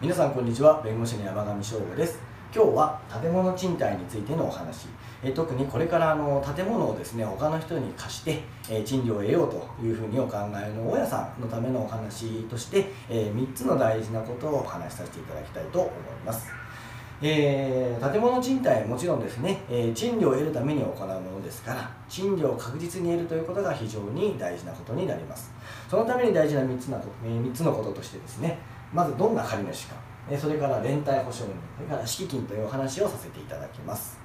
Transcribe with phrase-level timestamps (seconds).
[0.00, 0.80] 皆さんこんにちは。
[0.80, 2.20] 弁護士の山上翔吾です。
[2.54, 4.86] 今日は建物賃貸についてのお話。
[5.24, 15.90] え特にこれからあの建物をですね他の人に貸して、え賃料を得ようというふうにお考えの大家さんのためのお話として、え3つの大事なことをお話しさせていただきたいと思い
[16.24, 16.46] ます。
[17.20, 25.52] えー、建物賃貸もちろんですね、えー、賃料を得るために行うものですから賃料を確実に得るということが非常に大事なことになります。
[25.90, 28.60] そのために大事な3つな、えー、3つのこととしてですね
[28.92, 29.96] まずどんな借主か。
[30.38, 31.54] それから連帯保証人。
[31.76, 34.18] それから敷金というお話をさせていただきます。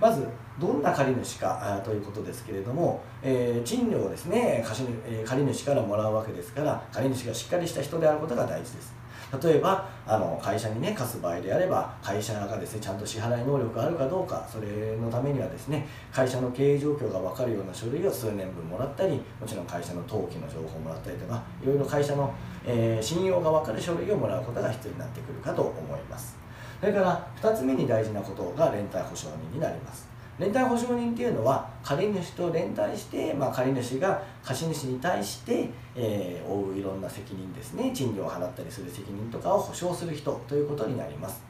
[0.00, 0.26] まず
[0.58, 9.01] どんな借主かということですけれども、えー、賃料をですね貸し、え借り主からもらうわけですから借り主がしっかりした人であることが大事です。
[9.40, 22.34] 例えばあの会社にね貸す場合であれば会社がですねちゃんと支払い能力があるかどうかそれのためにはですね会社の経営状況が分かるような書類を数年分もらったりもちろん会社の登記の情報をもらったりとかいろいろ会社の、
[22.66, 26.36] えー、信用が分かる書類をもらうことが必要になってくるかと思います。
[26.80, 30.11] それから2つ目に大事なことが連帯保証人になります。
[30.38, 37.92] 連帯保証人っていうのは借り主と連帯して、まあ、借り主が貸主に対して、えー、負ういろんな責任ですね。
[37.92, 41.42] 賃料を払ったりする責任とかを保証する人ということになります。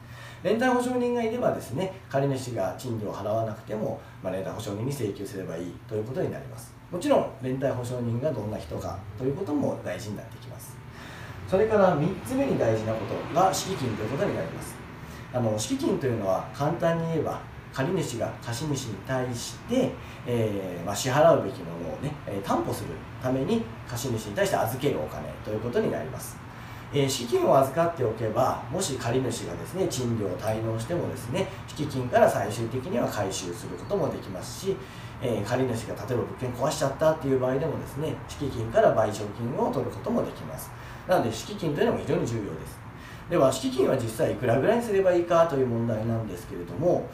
[0.43, 6.73] 連帯保証人がいればですね借り主が賃料を払わなくても、まあ、連帯保証人に請求すればいいということになります。
[6.91, 10.75] もちろん連帯保証人がどんな人かということも大事になってきます。
[11.47, 14.75] それから3つ目に大事なことが敷金ということになります。
[15.33, 17.39] あの敷金というのは簡単に言えば
[17.73, 19.91] 借主が貸主に対して、
[20.27, 22.89] えー、まあ、支払うべきものをね、え担保する
[23.21, 26.37] ために貸主に対して預けるお金ということになります。
[26.93, 34.75] えー、資金を預かっておけばもし借主がですね賃料を滞納してもですね敷金から最終的には回収することもできますし、
[35.19, 40.69] えー、借主が例えば物件壊しちゃったっていう場合でもですね敷金から賠償金を取ることもできます
[41.07, 42.83] なので敷金というのも非常に重要です
[43.27, 47.09] では敷金は実際いくらぐらいにすればいいかという問題なんですけれども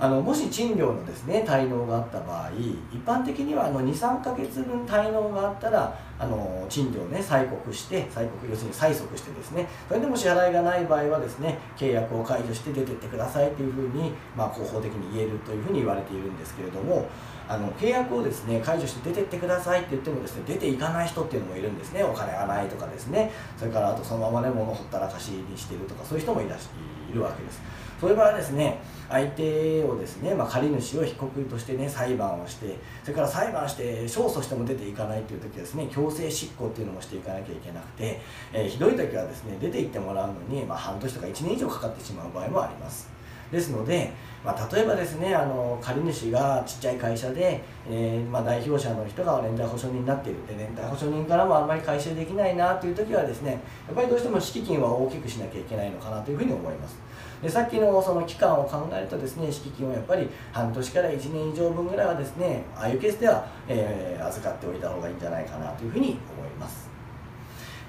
[0.00, 2.50] あのもし賃料のですね滞納があった場合
[2.90, 17.06] 一般的には23か月分滞納があったらあの賃料をね催告して催告要するに催促してですねそれでも支払いがない場合はですね契約を解除して出てってくださいというふうに、まあ、広報的に言えるというふうに言われているんですけれども
[17.46, 23.32] あの契約をですね解除して出てってくださいって言ってもですね出ていかない人っていうのもいるんですねお金がないとかですね。
[23.58, 26.68] それからあとそのままね物ほったらかしにしてるとかそういう人もいらし
[27.10, 27.60] いるわけです。
[28.00, 28.78] そういう場合はですね
[29.10, 35.88] 相手をですね、まあ、借主を被告としてね裁判をしてそれから裁判して勝訴しても出ていかないという時はですね。
[35.90, 38.20] 強制執行っていうのもしていかなきゃいけなくて、
[38.52, 43.19] えー、ひどい時はですね出て行ってもらうのに、まあ、半年とか1年以上かかってしまう場合もあります。
[43.50, 44.12] ですので、
[44.44, 50.46] まあ、例えばですねあの借主がちっちゃい会社で、えー、まあ、代表者の人が連帯保証人になっている。
[50.46, 53.52] で連帯保証人からもあんまり回収できないなという時はですね
[53.86, 56.98] やっぱりどうしても敷金は大きくしなきゃいけないのかなというふうに思います。
[57.42, 66.90] でさっきのその期間を考えるとですね敷金をやっぱり半年から1年以上分ぐらいはですねああいうケースでは、えー、預かっておいた方がいいんじゃないかなというふうに思います。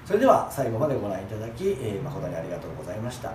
[0.04, 3.32] それでは最後までご覧いただき、えー、誠にありがとうございました。